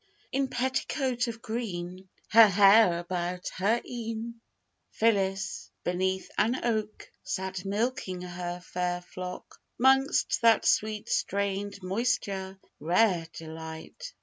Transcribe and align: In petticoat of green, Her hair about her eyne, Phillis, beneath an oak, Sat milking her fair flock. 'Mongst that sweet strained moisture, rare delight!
In 0.31 0.47
petticoat 0.47 1.27
of 1.27 1.43
green, 1.43 2.09
Her 2.29 2.47
hair 2.47 2.97
about 2.97 3.49
her 3.57 3.83
eyne, 3.85 4.41
Phillis, 4.89 5.69
beneath 5.83 6.31
an 6.39 6.65
oak, 6.65 7.11
Sat 7.21 7.65
milking 7.65 8.23
her 8.23 8.61
fair 8.61 9.01
flock. 9.01 9.61
'Mongst 9.77 10.41
that 10.41 10.65
sweet 10.65 11.07
strained 11.07 11.83
moisture, 11.83 12.57
rare 12.79 13.27
delight! 13.31 14.15